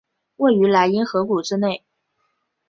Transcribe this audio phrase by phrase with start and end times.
[0.37, 1.85] 位于莱茵河谷之内。